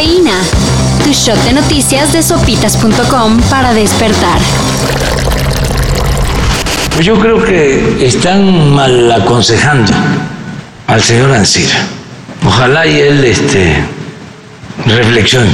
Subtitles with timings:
[0.00, 0.40] Cafeína.
[1.04, 4.40] Tu shot de noticias de sopitas.com para despertar.
[6.94, 9.92] Pues yo creo que están mal aconsejando
[10.86, 11.86] al señor Ancira.
[12.46, 13.76] Ojalá y él este,
[14.86, 15.50] reflexione.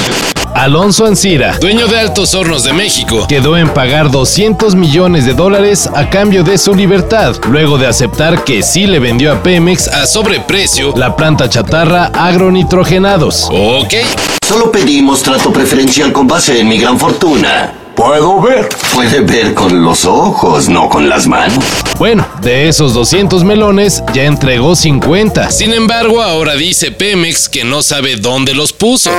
[0.54, 5.90] Alonso Ancira, dueño de Altos Hornos de México, quedó en pagar 200 millones de dólares
[5.92, 10.06] a cambio de su libertad, luego de aceptar que sí le vendió a Pemex a
[10.06, 13.48] sobreprecio la planta chatarra agronitrogenados.
[13.50, 13.94] Ok.
[14.46, 17.72] Solo pedimos trato preferencial con base en mi gran fortuna.
[17.96, 18.68] ¿Puedo ver?
[18.94, 21.64] Puede ver con los ojos, no con las manos.
[21.98, 25.50] Bueno, de esos 200 melones ya entregó 50.
[25.50, 29.10] Sin embargo, ahora dice Pemex que no sabe dónde los puso.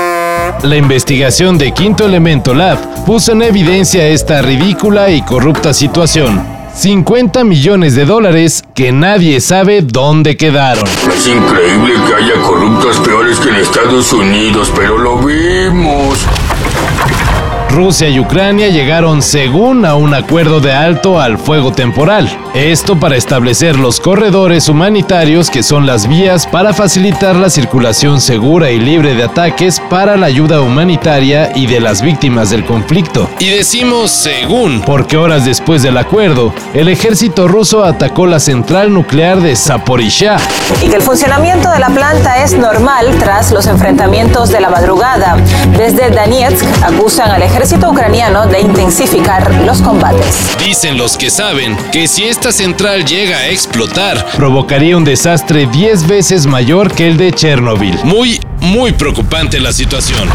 [0.64, 6.42] La investigación de Quinto Elemento Lab puso en evidencia esta ridícula y corrupta situación.
[6.74, 10.84] 50 millones de dólares que nadie sabe dónde quedaron.
[11.12, 16.20] Es increíble que haya corruptos peores que en Estados Unidos, pero lo vimos.
[17.70, 22.30] Rusia y Ucrania llegaron según a un acuerdo de alto al fuego temporal.
[22.54, 28.72] Esto para establecer los corredores humanitarios que son las vías para facilitar la circulación segura
[28.72, 33.30] y libre de ataques para la ayuda humanitaria y de las víctimas del conflicto.
[33.40, 39.42] Y decimos según, porque horas después del acuerdo, el ejército ruso atacó la central nuclear
[39.42, 40.38] de Zaporizhia.
[40.82, 45.38] Y que el funcionamiento de la planta es normal tras los enfrentamientos de la madrugada.
[45.78, 50.56] Desde Donetsk acusan al ejército ejército ucraniano de intensificar los combates.
[50.64, 56.08] Dicen los que saben que si esta central llega a explotar, provocaría un desastre 10
[56.08, 57.98] veces mayor que el de Chernobyl.
[58.04, 60.30] Muy, muy preocupante la situación.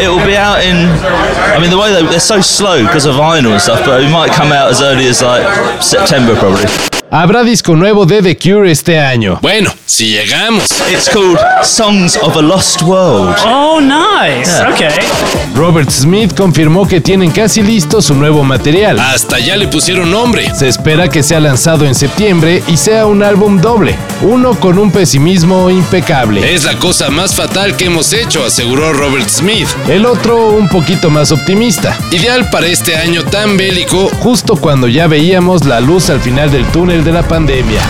[0.00, 0.76] It will be out in.
[0.76, 4.10] I mean, the way they, they're so slow because of vinyl and stuff, but it
[4.10, 5.44] might come out as early as like
[5.82, 6.93] September probably.
[7.16, 9.38] Habrá disco nuevo de The Cure este año.
[9.40, 10.64] Bueno, si llegamos.
[10.90, 13.36] It's called Songs of a Lost World.
[13.46, 14.50] Oh, nice.
[14.72, 14.88] Okay.
[15.54, 18.98] Robert Smith confirmó que tienen casi listo su nuevo material.
[18.98, 20.52] Hasta ya le pusieron nombre.
[20.56, 24.90] Se espera que sea lanzado en septiembre y sea un álbum doble, uno con un
[24.90, 26.52] pesimismo impecable.
[26.52, 29.68] Es la cosa más fatal que hemos hecho, aseguró Robert Smith.
[29.86, 31.96] El otro un poquito más optimista.
[32.10, 36.66] Ideal para este año tan bélico, justo cuando ya veíamos la luz al final del
[36.66, 37.82] túnel de la pandemia.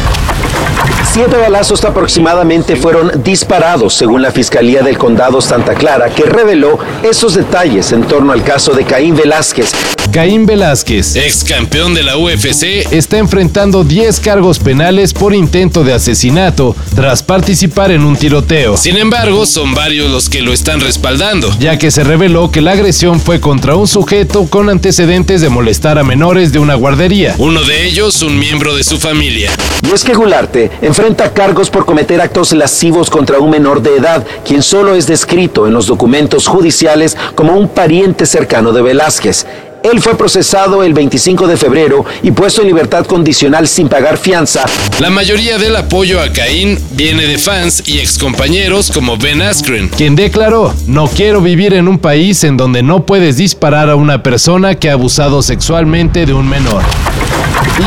[1.14, 7.34] Siete balazos aproximadamente fueron disparados, según la Fiscalía del Condado Santa Clara, que reveló esos
[7.34, 9.70] detalles en torno al caso de Caín Velázquez.
[10.10, 15.92] Caín Velázquez, ex campeón de la UFC, está enfrentando 10 cargos penales por intento de
[15.92, 18.76] asesinato tras participar en un tiroteo.
[18.76, 22.72] Sin embargo, son varios los que lo están respaldando, ya que se reveló que la
[22.72, 27.62] agresión fue contra un sujeto con antecedentes de molestar a menores de una guardería, uno
[27.62, 29.52] de ellos un miembro de su familia.
[29.84, 34.24] Y es que Gularte enfrenta cargos por cometer actos lascivos contra un menor de edad,
[34.42, 39.46] quien solo es descrito en los documentos judiciales como un pariente cercano de Velázquez.
[39.84, 44.64] Él fue procesado el 25 de febrero y puesto en libertad condicional sin pagar fianza.
[44.98, 50.16] La mayoría del apoyo a Caín viene de fans y excompañeros como Ben Askren, quien
[50.16, 54.74] declaró, no quiero vivir en un país en donde no puedes disparar a una persona
[54.74, 56.82] que ha abusado sexualmente de un menor.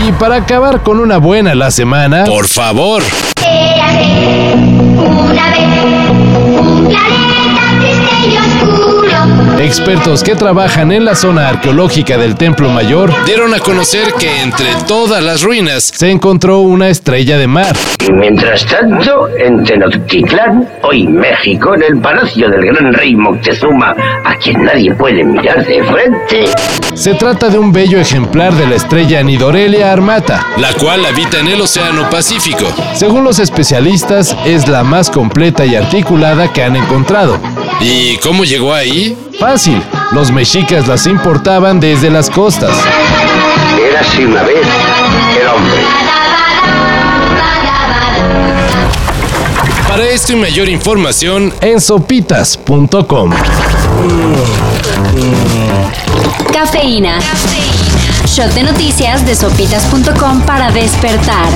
[0.05, 3.01] Y para acabar con una buena la semana, por favor.
[4.97, 5.86] Una vez,
[9.67, 14.67] Expertos que trabajan en la zona arqueológica del Templo Mayor dieron a conocer que entre
[14.87, 17.75] todas las ruinas se encontró una estrella de mar.
[18.07, 24.37] Y mientras tanto, en Tenochtitlán, hoy México, en el palacio del gran rey Moctezuma, a
[24.37, 26.45] quien nadie puede mirar de frente.
[26.95, 31.49] Se trata de un bello ejemplar de la estrella Nidorelia armata, la cual habita en
[31.49, 32.65] el Océano Pacífico.
[32.93, 37.37] Según los especialistas, es la más completa y articulada que han encontrado.
[37.81, 39.17] ¿Y cómo llegó ahí?
[39.39, 39.83] Fácil,
[40.13, 42.75] los mexicas las importaban desde las costas.
[43.79, 44.65] Era así una vez
[45.39, 45.77] el hombre.
[49.87, 53.31] Para esto y mayor información en sopitas.com.
[56.51, 57.19] Cafeína.
[58.25, 61.47] Shot de noticias de sopitas.com para despertar.